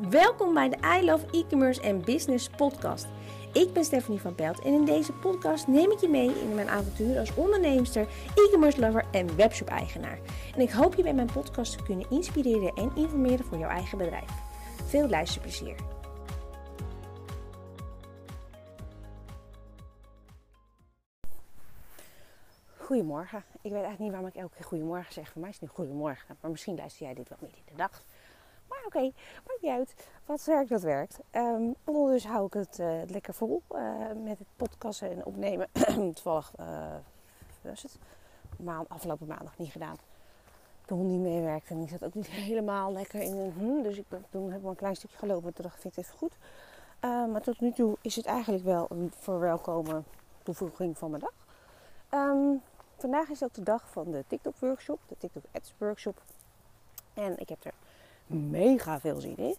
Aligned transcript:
Welkom 0.00 0.54
bij 0.54 0.68
de 0.68 0.76
I 1.00 1.04
Love 1.04 1.26
E-commerce 1.30 1.80
en 1.80 2.04
Business 2.04 2.48
podcast. 2.48 3.06
Ik 3.52 3.72
ben 3.72 3.84
Stephanie 3.84 4.20
van 4.20 4.34
Pelt 4.34 4.60
en 4.60 4.72
in 4.72 4.84
deze 4.84 5.12
podcast 5.12 5.66
neem 5.66 5.90
ik 5.90 6.00
je 6.00 6.08
mee 6.08 6.40
in 6.40 6.54
mijn 6.54 6.68
avontuur 6.68 7.18
als 7.18 7.34
onderneemster, 7.34 8.06
e-commerce 8.34 8.80
lover 8.80 9.04
en 9.10 9.36
webshop 9.36 9.68
eigenaar. 9.68 10.18
En 10.54 10.60
ik 10.60 10.70
hoop 10.70 10.94
je 10.94 11.02
bij 11.02 11.14
mijn 11.14 11.32
podcast 11.32 11.78
te 11.78 11.82
kunnen 11.82 12.10
inspireren 12.10 12.74
en 12.74 12.92
informeren 12.94 13.44
voor 13.44 13.58
jouw 13.58 13.68
eigen 13.68 13.98
bedrijf. 13.98 14.30
Veel 14.86 15.08
luisterplezier. 15.08 15.76
Goedemorgen. 22.76 23.38
Ik 23.38 23.70
weet 23.70 23.72
eigenlijk 23.72 23.98
niet 23.98 24.10
waarom 24.10 24.28
ik 24.28 24.34
elke 24.34 24.54
keer 24.54 24.64
goedemorgen 24.64 25.12
zeg. 25.12 25.28
Voor 25.28 25.40
mij 25.40 25.50
is 25.50 25.60
het 25.60 25.68
nu 25.68 25.74
goedemorgen. 25.74 26.36
Maar 26.40 26.50
misschien 26.50 26.76
luister 26.76 27.06
jij 27.06 27.14
dit 27.14 27.28
wel 27.28 27.38
midden 27.40 27.58
in 27.58 27.72
de 27.72 27.76
dag. 27.76 28.02
Maar 28.82 29.02
oké, 29.02 29.12
maakt 29.46 29.62
niet 29.62 29.70
uit. 29.70 29.94
Wat 30.24 30.44
werkt, 30.44 30.68
dat 30.68 30.82
werkt. 30.82 31.18
Um, 31.32 31.74
ondertussen 31.84 32.30
hou 32.30 32.46
ik 32.46 32.52
het 32.52 32.78
uh, 32.78 33.02
lekker 33.06 33.34
vol 33.34 33.62
uh, 33.72 33.80
met 34.24 34.38
het 34.38 34.46
podcasten 34.56 35.10
en 35.10 35.24
opnemen. 35.24 35.68
Toevallig, 36.14 36.52
uh, 36.60 36.94
was 37.60 37.82
het? 37.82 37.98
Maand, 38.56 38.88
afgelopen 38.88 39.26
maandag 39.26 39.58
niet 39.58 39.72
gedaan. 39.72 39.96
De 40.86 40.94
hond 40.94 41.08
niet 41.08 41.20
meewerkte 41.20 41.72
en 41.72 41.78
die 41.78 41.88
zat 41.88 42.04
ook 42.04 42.14
niet 42.14 42.26
helemaal 42.48 42.92
lekker 42.92 43.20
in 43.20 43.36
een 43.36 43.52
hm, 43.52 43.82
Dus 43.82 43.96
ik 43.96 44.08
ben, 44.08 44.24
toen 44.30 44.50
heb 44.50 44.60
ik 44.60 44.66
een 44.66 44.76
klein 44.76 44.96
stukje 44.96 45.16
gelopen 45.16 45.46
en 45.48 45.54
toen 45.54 45.64
dacht 45.64 45.84
ik, 45.84 45.96
even 45.96 46.18
goed. 46.18 46.36
maar 47.00 47.40
tot 47.42 47.60
nu 47.60 47.72
toe 47.72 47.96
is 48.00 48.16
het 48.16 48.26
eigenlijk 48.26 48.64
wel 48.64 48.86
een 48.90 49.12
verwelkome 49.16 50.02
toevoeging 50.42 50.98
van 50.98 51.10
mijn 51.10 51.22
dag. 51.22 51.34
Um, 52.20 52.62
vandaag 52.98 53.28
is 53.28 53.42
ook 53.42 53.54
de 53.54 53.62
dag 53.62 53.88
van 53.90 54.10
de 54.10 54.24
TikTok 54.26 54.56
workshop, 54.58 55.00
de 55.06 55.16
TikTok 55.18 55.44
Ads 55.52 55.74
workshop. 55.78 56.22
En 57.14 57.38
ik 57.38 57.48
heb 57.48 57.64
er 57.64 57.74
mega 58.32 59.00
veel 59.00 59.20
zin 59.20 59.36
in. 59.36 59.56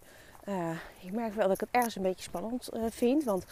Uh, 0.48 0.70
ik 1.00 1.12
merk 1.12 1.34
wel 1.34 1.44
dat 1.48 1.54
ik 1.54 1.60
het 1.60 1.68
ergens 1.70 1.96
een 1.96 2.02
beetje 2.02 2.22
spannend 2.22 2.70
uh, 2.74 2.84
vind. 2.88 3.24
Want 3.24 3.44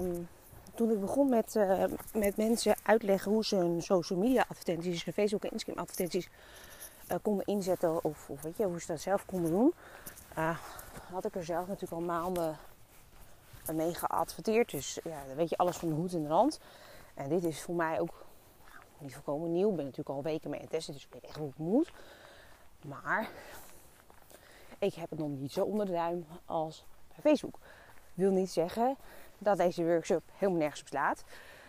um, 0.00 0.28
toen 0.74 0.90
ik 0.90 1.00
begon 1.00 1.28
met, 1.28 1.54
uh, 1.54 1.84
met 2.14 2.36
mensen 2.36 2.76
uitleggen 2.82 3.32
hoe 3.32 3.44
ze 3.44 3.56
hun 3.56 3.82
social 3.82 4.18
media 4.18 4.44
advertenties, 4.48 5.04
hun 5.04 5.14
Facebook 5.14 5.44
en 5.44 5.50
Instagram 5.50 5.82
advertenties 5.82 6.28
konden 7.22 7.46
inzetten. 7.46 8.04
Of, 8.04 8.30
of, 8.30 8.42
weet 8.42 8.56
je, 8.56 8.64
hoe 8.64 8.80
ze 8.80 8.86
dat 8.86 9.00
zelf 9.00 9.26
konden 9.26 9.50
doen. 9.50 9.74
had 11.12 11.24
ik 11.24 11.34
er 11.34 11.44
zelf 11.44 11.66
natuurlijk 11.66 11.92
al 11.92 12.00
maanden 12.00 12.56
mee 13.72 13.94
geadverteerd. 13.94 14.70
Dus 14.70 14.98
ja, 15.04 15.24
dan 15.26 15.36
weet 15.36 15.50
je 15.50 15.56
alles 15.56 15.76
van 15.76 15.88
de 15.88 15.94
hoed 15.94 16.14
en 16.14 16.22
de 16.22 16.28
rand. 16.28 16.60
En 17.14 17.28
dit 17.28 17.44
is 17.44 17.62
voor 17.62 17.74
mij 17.74 18.00
ook 18.00 18.24
niet 18.98 19.14
volkomen 19.14 19.52
nieuw. 19.52 19.70
Ik 19.70 19.76
ben 19.76 19.84
natuurlijk 19.84 20.16
al 20.16 20.22
weken 20.22 20.50
mee 20.50 20.58
aan 20.58 20.64
het 20.64 20.74
testen, 20.74 20.94
dus 20.94 21.04
ik 21.04 21.12
weet 21.12 21.24
echt 21.24 21.36
hoe 21.36 21.46
het 21.46 21.58
moet. 21.58 21.92
Maar 22.84 23.28
ik 24.78 24.94
heb 24.94 25.10
het 25.10 25.18
nog 25.18 25.28
niet 25.28 25.52
zo 25.52 25.64
onder 25.64 25.86
de 25.86 25.92
duim 25.92 26.26
als 26.44 26.84
bij 27.08 27.18
Facebook. 27.20 27.58
Wil 28.14 28.30
niet 28.30 28.50
zeggen 28.50 28.96
dat 29.38 29.56
deze 29.56 29.84
workshop 29.84 30.22
helemaal 30.32 30.60
nergens 30.60 30.80
op 30.80 30.86
slaat. 30.86 31.24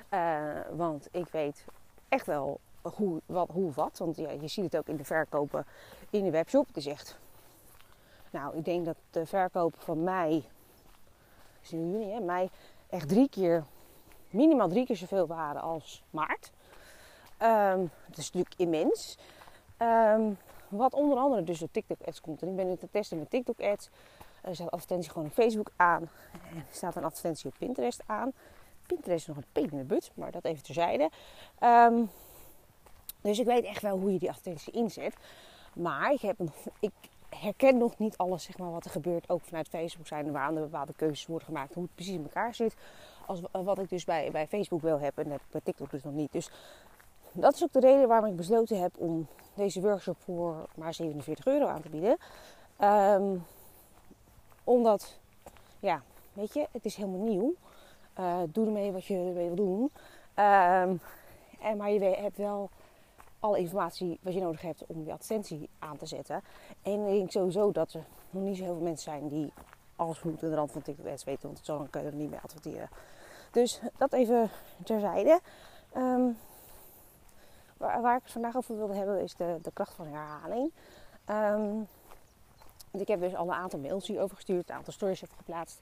Uh, 0.09 0.59
want 0.71 1.07
ik 1.11 1.27
weet 1.27 1.65
echt 2.07 2.25
wel 2.25 2.59
hoe, 2.81 3.21
wat, 3.25 3.49
hoe 3.49 3.71
wat. 3.71 3.97
Want 3.97 4.17
ja, 4.17 4.29
je 4.31 4.47
ziet 4.47 4.63
het 4.63 4.77
ook 4.77 4.87
in 4.87 4.95
de 4.95 5.03
verkopen 5.03 5.65
in 6.09 6.23
de 6.23 6.31
webshop. 6.31 6.67
Het 6.67 6.77
is 6.77 6.85
echt... 6.85 7.17
Nou, 8.29 8.57
ik 8.57 8.65
denk 8.65 8.85
dat 8.85 8.97
de 9.09 9.25
verkopen 9.25 9.81
van 9.81 10.03
mei... 10.03 10.47
is 11.61 11.71
nu 11.71 11.79
juni, 11.79 12.11
hè? 12.11 12.19
Mei 12.19 12.49
echt 12.89 13.09
drie 13.09 13.29
keer... 13.29 13.63
Minimaal 14.29 14.69
drie 14.69 14.85
keer 14.85 14.95
zoveel 14.95 15.27
waren 15.27 15.61
als 15.61 16.03
maart. 16.09 16.51
Um, 17.41 17.91
het 18.05 18.17
is 18.17 18.31
natuurlijk 18.31 18.53
immens. 18.57 19.17
Um, 19.77 20.37
wat 20.77 20.93
onder 20.93 21.17
andere 21.17 21.43
dus 21.43 21.59
door 21.59 21.71
TikTok 21.71 22.01
ads 22.05 22.21
komt. 22.21 22.41
En 22.41 22.47
ik 22.47 22.55
ben 22.55 22.67
nu 22.67 22.75
te 22.75 22.89
testen 22.91 23.17
met 23.17 23.29
TikTok 23.29 23.61
ads. 23.61 23.89
Er 24.41 24.55
staat 24.55 24.71
advertentie 24.71 25.11
gewoon 25.11 25.27
op 25.27 25.33
Facebook 25.33 25.71
aan. 25.75 26.09
En 26.31 26.57
er 26.57 26.65
staat 26.71 26.95
een 26.95 27.03
advertentie 27.03 27.49
op 27.49 27.55
Pinterest 27.57 28.01
aan. 28.05 28.31
Pinterest 28.87 29.21
is 29.21 29.27
nog 29.27 29.37
een 29.37 29.51
peen 29.51 29.71
in 29.71 29.77
de 29.77 29.83
but, 29.83 30.11
maar 30.13 30.31
dat 30.31 30.45
even 30.45 30.63
terzijde. 30.63 31.09
Um, 31.63 32.09
dus 33.21 33.39
ik 33.39 33.45
weet 33.45 33.63
echt 33.63 33.81
wel 33.81 33.97
hoe 33.97 34.13
je 34.13 34.19
die 34.19 34.29
advertentie 34.29 34.73
inzet. 34.73 35.15
Maar 35.73 36.11
ik, 36.11 36.21
heb, 36.21 36.37
ik 36.79 36.91
herken 37.29 37.77
nog 37.77 37.97
niet 37.97 38.17
alles 38.17 38.43
zeg 38.43 38.57
maar, 38.57 38.71
wat 38.71 38.85
er 38.85 38.91
gebeurt. 38.91 39.29
Ook 39.29 39.41
vanuit 39.41 39.67
Facebook 39.67 40.07
zijn 40.07 40.25
er 40.25 40.31
waar 40.31 40.53
bepaalde 40.53 40.93
keuzes 40.95 41.25
worden 41.25 41.47
gemaakt. 41.47 41.73
Hoe 41.73 41.83
het 41.83 41.95
precies 41.95 42.13
in 42.13 42.23
elkaar 42.23 42.55
zit. 42.55 42.75
Als 43.25 43.41
wat 43.51 43.79
ik 43.79 43.89
dus 43.89 44.03
bij, 44.03 44.31
bij 44.31 44.47
Facebook 44.47 44.81
wil 44.81 44.99
hebben. 44.99 45.23
En 45.23 45.29
dat 45.29 45.39
heb 45.39 45.47
ik 45.47 45.51
bij 45.51 45.61
TikTok 45.63 45.91
dus 45.91 46.03
nog 46.03 46.13
niet. 46.13 46.31
Dus 46.31 46.49
dat 47.35 47.53
is 47.53 47.63
ook 47.63 47.71
de 47.71 47.79
reden 47.79 48.07
waarom 48.07 48.29
ik 48.29 48.35
besloten 48.35 48.81
heb 48.81 48.91
om 48.97 49.27
deze 49.53 49.81
workshop 49.81 50.17
voor 50.19 50.67
maar 50.75 50.93
47 50.93 51.45
euro 51.45 51.65
aan 51.67 51.81
te 51.81 51.89
bieden. 51.89 52.17
Um, 52.79 53.45
omdat, 54.63 55.19
ja, 55.79 56.01
weet 56.33 56.53
je, 56.53 56.67
het 56.71 56.85
is 56.85 56.95
helemaal 56.95 57.19
nieuw. 57.19 57.53
Uh, 58.19 58.37
doe 58.49 58.65
ermee 58.65 58.91
wat 58.91 59.05
je 59.05 59.15
ermee 59.15 59.33
wil 59.33 59.55
doen. 59.55 59.81
Um, 59.81 60.99
en, 61.61 61.77
maar 61.77 61.91
je 61.91 61.99
hebt 61.99 62.37
wel 62.37 62.69
alle 63.39 63.59
informatie 63.59 64.19
wat 64.21 64.33
je 64.33 64.41
nodig 64.41 64.61
hebt 64.61 64.85
om 64.87 65.05
je 65.05 65.11
advertentie 65.11 65.69
aan 65.79 65.97
te 65.97 66.05
zetten. 66.05 66.41
En 66.81 67.07
ik 67.07 67.17
denk 67.17 67.31
sowieso 67.31 67.71
dat 67.71 67.93
er 67.93 68.03
nog 68.29 68.43
niet 68.43 68.57
zo 68.57 68.63
heel 68.63 68.73
veel 68.73 68.83
mensen 68.83 69.11
zijn 69.11 69.27
die 69.27 69.53
alles 69.95 70.17
goed 70.17 70.41
in 70.41 70.49
de 70.49 70.55
rand 70.55 70.71
van 70.71 70.81
TikTok 70.81 71.05
weten. 71.05 71.37
Want 71.41 71.59
zo 71.63 71.87
kun 71.89 72.01
je 72.01 72.07
er 72.07 72.13
niet 72.13 72.29
mee 72.29 72.39
adverteren. 72.43 72.89
Dus 73.51 73.81
dat 73.97 74.13
even 74.13 74.49
terzijde. 74.83 75.39
Um, 75.97 76.37
Waar, 77.77 78.15
ik 78.15 78.23
het 78.23 78.31
vandaag 78.31 78.55
over 78.55 78.77
wilde 78.77 78.95
hebben 78.95 79.21
is 79.21 79.35
de, 79.35 79.59
de 79.61 79.71
kracht 79.71 79.93
van 79.93 80.07
herhaling. 80.07 80.71
Um, 81.29 81.87
ik 82.91 83.07
heb 83.07 83.19
dus 83.19 83.35
al 83.35 83.47
een 83.47 83.53
aantal 83.53 83.79
mails 83.79 84.07
hierover 84.07 84.35
gestuurd, 84.35 84.69
een 84.69 84.75
aantal 84.75 84.93
stories 84.93 85.21
heb 85.21 85.31
geplaatst. 85.37 85.81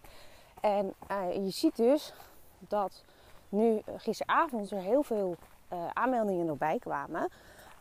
En 0.62 0.94
uh, 1.12 1.34
je 1.34 1.50
ziet 1.50 1.76
dus 1.76 2.14
dat 2.60 3.04
nu 3.50 3.82
gisteravond 3.98 4.72
er 4.72 4.82
heel 4.82 5.04
veel 5.04 5.36
uh, 5.74 5.88
aanmeldingen 5.94 6.46
nog 6.46 6.58
bij 6.58 6.80
kwamen. 6.80 7.30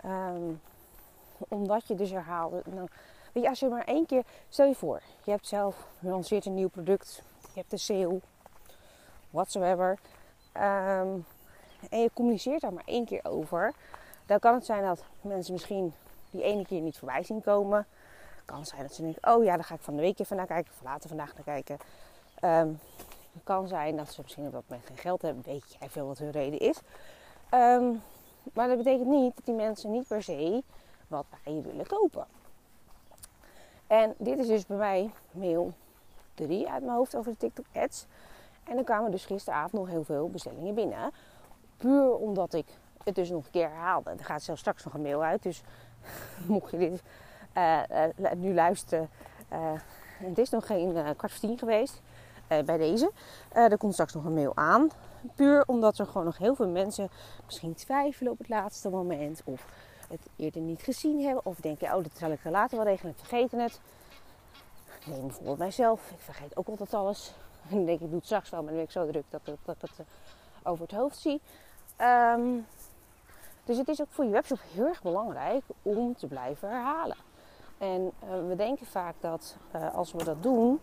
Um, 0.05 0.61
omdat 1.49 1.87
je 1.87 1.95
dus 1.95 2.11
herhaalde. 2.11 2.63
Nou, 2.65 2.89
weet 3.33 3.43
je, 3.43 3.49
als 3.49 3.61
je 3.61 3.69
maar 3.69 3.85
één 3.85 4.07
keer. 4.07 4.25
Stel 4.49 4.67
je 4.67 4.75
voor, 4.75 5.01
je 5.25 5.31
hebt 5.31 5.47
zelf 5.47 5.87
gelanceerd 6.01 6.47
een 6.47 6.55
nieuw 6.55 6.69
product. 6.69 7.23
Je 7.41 7.61
hebt 7.61 7.73
een 7.73 7.79
sale. 7.79 8.21
Whatsoever. 9.31 9.99
Um, 10.57 11.27
en 11.91 12.01
je 12.01 12.11
communiceert 12.15 12.61
daar 12.61 12.73
maar 12.73 12.87
één 12.87 13.05
keer 13.05 13.21
over 13.25 13.75
dan 14.33 14.41
kan 14.41 14.55
het 14.55 14.65
zijn 14.65 14.83
dat 14.83 15.05
mensen 15.21 15.53
misschien 15.53 15.95
die 16.31 16.43
ene 16.43 16.67
keer 16.67 16.81
niet 16.81 16.99
voorbij 16.99 17.23
zien 17.23 17.43
komen. 17.43 17.87
Kan 18.45 18.67
zijn 18.67 18.83
dat 18.83 18.95
ze 18.95 19.03
denken, 19.03 19.35
oh 19.35 19.45
ja, 19.45 19.55
daar 19.55 19.65
ga 19.65 19.75
ik 19.75 19.81
van 19.81 19.97
de 19.97 20.03
week 20.03 20.19
even 20.19 20.37
naar 20.37 20.47
kijken, 20.47 20.73
of 20.73 20.83
later 20.83 21.09
vandaag 21.09 21.35
naar 21.35 21.45
kijken. 21.45 21.79
Het 23.33 23.43
kan 23.45 23.69
zijn 23.69 23.97
dat 23.97 24.13
ze 24.13 24.21
misschien 24.23 24.47
op 24.47 24.53
dat 24.53 24.63
moment 24.69 24.87
geen 24.87 24.97
geld 24.97 25.23
hebben, 25.23 25.43
weet 25.47 25.77
jij 25.79 25.89
veel 25.89 26.07
wat 26.07 26.19
hun 26.19 26.31
reden 26.31 26.59
is. 26.59 26.81
Um, 27.55 28.03
maar 28.53 28.69
dat 28.69 28.77
betekent 28.77 29.09
niet 29.09 29.37
dat 29.37 29.45
die 29.45 29.55
mensen 29.55 29.91
niet 29.91 30.07
per 30.07 30.23
se 30.23 30.63
wat 31.09 31.27
bij 31.45 31.55
je 31.55 31.61
willen 31.61 31.87
kopen. 31.87 32.27
En 33.87 34.15
dit 34.19 34.39
is 34.39 34.47
dus 34.47 34.67
bij 34.67 34.77
mij 34.77 35.11
mail 35.31 35.73
3 36.35 36.71
uit 36.71 36.83
mijn 36.83 36.97
hoofd 36.97 37.17
over 37.17 37.33
de 37.33 37.39
TikTok 37.39 37.67
ads. 37.73 38.07
En 38.65 38.77
er 38.79 38.85
kwamen 38.85 39.11
dus 39.11 39.25
gisteravond 39.25 39.73
nog 39.73 39.89
heel 39.89 40.05
veel 40.05 40.31
bestellingen 40.31 40.75
binnen. 40.75 41.13
Puur 41.77 42.15
omdat 42.15 42.55
ik 42.55 42.67
het 43.05 43.15
dus 43.15 43.31
nog 43.31 43.45
een 43.45 43.51
keer 43.51 43.69
herhaalde. 43.69 44.11
Er 44.11 44.25
gaat 44.25 44.43
zelfs 44.43 44.61
straks 44.61 44.85
nog 44.85 44.95
een 44.95 45.03
mail 45.03 45.23
uit. 45.23 45.43
Dus 45.43 45.63
mocht 46.47 46.71
je 46.71 46.79
dit 46.79 47.03
uh, 47.57 47.81
uh, 48.17 48.33
nu 48.33 48.55
luisteren. 48.55 49.11
Uh, 49.53 49.73
het 50.19 50.39
is 50.39 50.51
nog 50.51 50.67
geen 50.67 50.93
kwart 51.17 51.33
voor 51.33 51.49
tien 51.49 51.59
geweest 51.59 52.01
bij 52.65 52.77
deze. 52.77 53.13
er 53.53 53.79
komt 53.79 53.93
straks 53.93 54.15
nog 54.15 54.25
een 54.25 54.35
mail 54.35 54.53
aan. 54.55 54.89
Puur 55.35 55.65
omdat 55.67 55.99
er 55.99 56.07
gewoon 56.07 56.25
nog 56.25 56.39
heel 56.39 56.55
veel 56.55 56.69
mensen 56.69 57.11
misschien 57.45 57.75
twijfelen 57.75 58.33
op 58.33 58.39
het 58.39 58.49
laatste 58.49 58.89
moment. 58.89 59.41
Of 59.45 59.67
het 60.09 60.29
eerder 60.37 60.61
niet 60.61 60.83
gezien 60.83 61.25
hebben. 61.25 61.47
Of 61.47 61.61
denken, 61.61 61.95
oh 61.95 62.03
dat 62.03 62.13
zal 62.17 62.31
ik 62.31 62.45
later 62.45 62.77
wel 62.77 62.87
regelen. 62.87 63.13
Ik 63.13 63.19
vergeten 63.19 63.59
het. 63.59 63.81
Neem 65.07 65.27
bijvoorbeeld 65.27 65.59
mijzelf. 65.59 66.11
Ik 66.11 66.21
vergeet 66.21 66.57
ook 66.57 66.69
altijd 66.69 66.95
alles. 66.95 67.33
En 67.71 67.85
denk 67.85 68.01
ik, 68.01 68.07
doe 68.07 68.17
het 68.17 68.25
straks 68.25 68.51
wel. 68.51 68.63
Maar 68.63 68.69
dan 68.69 68.79
ben 68.79 68.89
ik 68.89 68.93
zo 68.93 69.11
druk 69.11 69.25
dat, 69.31 69.41
dat, 69.45 69.57
dat 69.65 69.91
ik 69.91 69.97
het 69.97 70.07
over 70.63 70.83
het 70.83 70.97
hoofd 70.97 71.19
zie. 71.19 71.41
Um, 72.01 72.67
dus 73.65 73.77
het 73.77 73.89
is 73.89 74.01
ook 74.01 74.11
voor 74.11 74.25
je 74.25 74.31
webshop 74.31 74.59
heel 74.73 74.87
erg 74.87 75.03
belangrijk 75.03 75.65
om 75.83 76.17
te 76.17 76.27
blijven 76.27 76.69
herhalen. 76.69 77.17
En 77.79 78.13
uh, 78.25 78.49
we 78.49 78.57
denken 78.57 78.87
vaak 78.87 79.15
dat 79.21 79.57
uh, 79.77 79.95
als 79.95 80.13
we 80.13 80.25
dat 80.25 80.43
doen, 80.43 80.81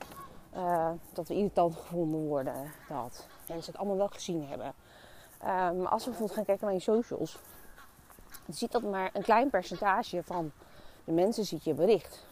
uh, 0.55 0.89
dat 1.13 1.27
we 1.27 1.33
irritant 1.33 1.75
gevonden 1.75 2.27
worden. 2.27 2.71
Dat 2.87 3.27
mensen 3.47 3.71
het 3.71 3.81
allemaal 3.81 3.97
wel 3.97 4.07
gezien 4.07 4.47
hebben. 4.47 4.73
maar 5.79 5.87
als 5.87 6.03
we 6.03 6.09
bijvoorbeeld 6.09 6.37
gaan 6.37 6.45
kijken 6.45 6.65
naar 6.65 6.75
je 6.75 6.81
socials, 6.81 7.39
dan 8.45 8.55
ziet 8.55 8.71
dat 8.71 8.81
maar 8.81 9.09
een 9.13 9.21
klein 9.21 9.49
percentage 9.49 10.23
van 10.23 10.51
de 11.03 11.11
mensen 11.11 11.45
ziet 11.45 11.63
je 11.63 11.73
bericht. 11.73 12.25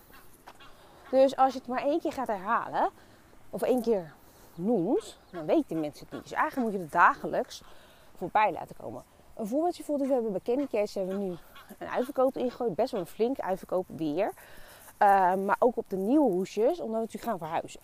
Dus 1.12 1.36
als 1.36 1.54
je 1.54 1.60
het 1.60 1.68
maar 1.68 1.84
één 1.84 2.00
keer 2.00 2.12
gaat 2.12 2.28
herhalen, 2.28 2.90
of 3.50 3.62
één 3.62 3.82
keer 3.82 4.14
noemt, 4.56 5.18
dan 5.32 5.46
weten 5.46 5.80
mensen 5.80 6.06
het 6.06 6.14
niet. 6.14 6.24
Dus 6.24 6.32
eigenlijk 6.32 6.70
moet 6.70 6.78
je 6.78 6.84
het 6.84 6.92
dagelijks 6.92 7.64
voorbij 8.16 8.52
laten 8.52 8.76
komen. 8.76 9.04
Een 9.38 9.48
voorbeeldje 9.48 9.84
voor 9.84 9.98
we 9.98 10.14
hebben 10.14 10.32
bij 10.32 10.42
Candy 10.44 10.68
Case 10.68 11.00
hebben 11.00 11.18
we 11.18 11.24
nu 11.24 11.36
een 11.78 11.88
uitverkoop 11.88 12.38
ingegooid. 12.38 12.76
Best 12.76 12.92
wel 12.92 13.02
een 13.02 13.08
flink 13.08 13.40
uitverkoop 13.40 13.86
weer. 13.88 14.26
Uh, 15.02 15.36
maar 15.36 15.56
ook 15.60 15.78
op 15.78 15.90
de 15.90 15.96
nieuwe 15.96 16.32
hoesjes, 16.32 16.80
omdat 16.80 16.96
we 16.96 17.02
natuurlijk 17.02 17.24
gaan 17.24 17.38
verhuizen. 17.38 17.80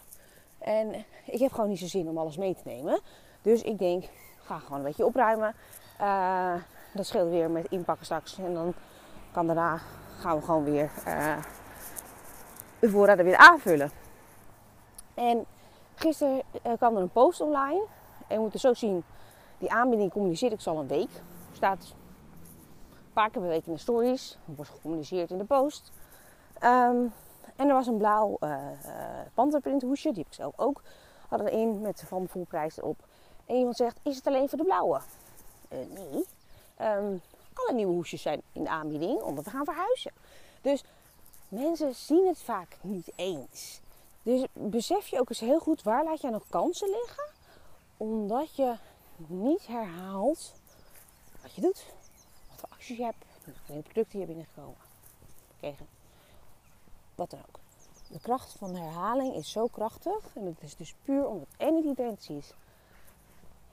En 0.57 1.05
ik 1.25 1.39
heb 1.39 1.51
gewoon 1.51 1.69
niet 1.69 1.79
zo 1.79 1.85
zin 1.85 2.09
om 2.09 2.17
alles 2.17 2.37
mee 2.37 2.55
te 2.55 2.61
nemen. 2.65 2.99
Dus 3.41 3.61
ik 3.61 3.79
denk, 3.79 4.03
ga 4.43 4.59
gewoon 4.59 4.77
een 4.77 4.85
beetje 4.85 5.05
opruimen. 5.05 5.55
Uh, 6.01 6.55
dat 6.93 7.05
scheelt 7.05 7.29
weer 7.29 7.49
met 7.49 7.67
inpakken 7.69 8.05
straks. 8.05 8.37
En 8.37 8.53
dan 8.53 8.73
kan 9.31 9.45
daarna 9.45 9.81
gaan 10.19 10.37
we 10.37 10.45
gewoon 10.45 10.63
weer 10.63 10.91
uh, 11.07 11.37
de 12.79 12.89
voorraden 12.89 13.25
weer 13.25 13.37
aanvullen. 13.37 13.91
En 15.13 15.45
gisteren 15.95 16.41
kwam 16.77 16.95
er 16.95 17.01
een 17.01 17.09
post 17.09 17.41
online. 17.41 17.83
En 18.27 18.35
we 18.35 18.41
moeten 18.41 18.59
zo 18.59 18.73
zien, 18.73 19.03
die 19.57 19.71
aanbieding 19.71 20.11
communiceert 20.11 20.53
ik 20.53 20.67
al 20.67 20.79
een 20.79 20.87
week. 20.87 21.09
Staat 21.63 21.93
een 22.91 23.13
paar 23.13 23.29
keer 23.29 23.41
per 23.41 23.49
week 23.49 23.65
in 23.65 23.73
de 23.73 23.79
stories. 23.79 24.37
Wordt 24.45 24.71
gecommuniceerd 24.71 25.31
in 25.31 25.37
de 25.37 25.43
post. 25.43 25.91
Um, 26.55 27.13
en 27.55 27.67
er 27.67 27.73
was 27.73 27.87
een 27.87 27.97
blauw 27.97 28.37
uh, 28.39 28.57
panterprint 29.33 29.81
hoesje, 29.81 30.09
die 30.09 30.17
heb 30.17 30.27
ik 30.27 30.33
zelf 30.33 30.59
ook. 30.59 30.81
Hadden 31.27 31.47
erin 31.47 31.81
met 31.81 32.03
van 32.07 32.27
volprijs 32.27 32.77
erop. 32.77 33.05
En 33.45 33.55
iemand 33.55 33.75
zegt, 33.75 33.99
is 34.01 34.15
het 34.15 34.27
alleen 34.27 34.49
voor 34.49 34.57
de 34.57 34.63
blauwe? 34.63 34.99
Uh, 35.69 35.77
nee. 35.77 36.25
Um, 36.97 37.21
alle 37.53 37.73
nieuwe 37.73 37.93
hoesjes 37.93 38.21
zijn 38.21 38.41
in 38.51 38.63
de 38.63 38.69
aanbieding, 38.69 39.21
omdat 39.21 39.43
we 39.43 39.49
gaan 39.49 39.65
verhuizen. 39.65 40.11
Dus 40.61 40.83
mensen 41.47 41.95
zien 41.95 42.27
het 42.27 42.41
vaak 42.41 42.77
niet 42.81 43.11
eens. 43.15 43.81
Dus 44.23 44.45
besef 44.53 45.07
je 45.07 45.19
ook 45.19 45.29
eens 45.29 45.39
heel 45.39 45.59
goed, 45.59 45.83
waar 45.83 46.03
laat 46.03 46.21
jij 46.21 46.31
nog 46.31 46.43
kansen 46.49 46.89
liggen? 46.89 47.29
Omdat 47.97 48.55
je 48.55 48.75
niet 49.27 49.67
herhaalt 49.67 50.61
wat 51.43 51.53
je 51.53 51.61
doet. 51.61 51.85
Wat 52.49 52.59
voor 52.59 52.69
acties 52.69 52.97
je 52.97 53.03
hebt. 53.03 53.25
Welke 53.65 53.83
producten 53.83 54.19
je 54.19 54.25
binnengekomen. 54.25 54.77
Gekregen 55.53 55.87
wat 57.15 57.29
dan 57.29 57.39
ook. 57.39 57.59
De 58.09 58.19
kracht 58.19 58.53
van 58.57 58.75
herhaling 58.75 59.35
is 59.35 59.51
zo 59.51 59.67
krachtig. 59.67 60.35
En 60.35 60.45
het 60.45 60.61
is 60.61 60.75
dus 60.75 60.95
puur 61.03 61.27
omdat 61.27 61.47
en 61.57 61.73
niet 61.73 61.85
iedereen 61.85 62.11
het 62.11 62.23
ziet. 62.23 62.55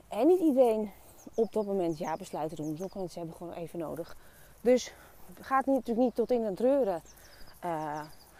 En 0.08 0.26
niet 0.26 0.40
iedereen 0.40 0.90
op 1.34 1.52
dat 1.52 1.66
moment 1.66 1.98
ja 1.98 2.16
besluiten 2.16 2.56
doen. 2.56 2.76
Sommige 2.76 2.98
mensen 2.98 3.18
hebben 3.18 3.36
gewoon 3.36 3.52
even 3.52 3.78
nodig. 3.78 4.16
Dus 4.60 4.92
gaat 5.40 5.66
niet, 5.66 5.76
natuurlijk 5.76 6.06
niet 6.06 6.14
tot 6.14 6.30
in 6.30 6.44
het 6.44 6.56
treuren. 6.56 7.02
Uh, 7.64 7.70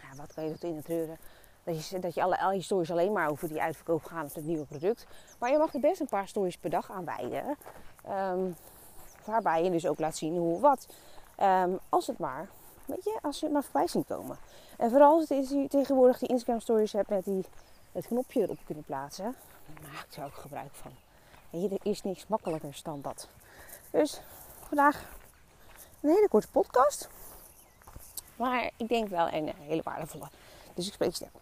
ja, 0.01 0.15
wat 0.15 0.33
kan 0.33 0.43
je 0.43 0.51
tot 0.51 0.63
in 0.63 0.75
het 0.75 0.85
treuren? 0.85 1.17
Dat 1.63 1.87
je, 1.87 1.99
dat 1.99 2.13
je 2.13 2.23
alle, 2.23 2.39
al 2.39 2.51
je 2.51 2.61
stories 2.61 2.91
alleen 2.91 3.11
maar 3.11 3.29
over 3.29 3.47
die 3.47 3.61
uitverkoop 3.61 4.03
gaan 4.03 4.25
op 4.25 4.33
het 4.33 4.45
nieuwe 4.45 4.65
product. 4.65 5.07
Maar 5.39 5.51
je 5.51 5.57
mag 5.57 5.73
er 5.73 5.79
best 5.79 6.01
een 6.01 6.07
paar 6.07 6.27
stories 6.27 6.57
per 6.57 6.69
dag 6.69 6.91
aan 6.91 7.05
wijden. 7.05 7.57
Um, 8.09 8.55
waarbij 9.25 9.63
je 9.63 9.71
dus 9.71 9.87
ook 9.87 9.99
laat 9.99 10.17
zien 10.17 10.37
hoe 10.37 10.59
wat. 10.59 10.87
Um, 11.41 11.79
als 11.89 12.07
het 12.07 12.17
maar, 12.17 12.49
weet 12.85 13.03
je, 13.03 13.19
als 13.21 13.39
je 13.39 13.45
het 13.45 13.53
maar 13.53 13.63
voorbij 13.63 13.87
zien 13.87 14.05
komen. 14.05 14.37
En 14.77 14.89
vooral 14.89 15.19
als 15.19 15.27
je 15.27 15.65
tegenwoordig 15.69 16.17
die 16.17 16.29
Instagram 16.29 16.59
stories 16.59 16.91
hebt 16.91 17.09
met 17.09 17.25
die, 17.25 17.45
het 17.91 18.07
knopje 18.07 18.41
erop 18.41 18.57
kunnen 18.65 18.83
plaatsen. 18.83 19.35
Maak 19.81 20.07
er 20.15 20.23
ook 20.23 20.35
gebruik 20.35 20.73
van. 20.73 20.91
En 21.49 21.71
er 21.71 21.79
is 21.83 22.03
niks 22.03 22.27
makkelijker 22.27 22.79
dan 22.83 23.01
dat. 23.01 23.27
Dus 23.91 24.21
vandaag 24.67 25.03
een 26.01 26.09
hele 26.09 26.27
korte 26.29 26.47
podcast. 26.47 27.09
Maar 28.35 28.71
ik 28.77 28.87
denk 28.87 29.07
wel 29.07 29.27
een 29.27 29.53
hele 29.59 29.81
waardevolle. 29.83 30.27
Dus 30.73 30.87
ik 30.87 30.93
spreek 30.93 31.15
snel. 31.15 31.40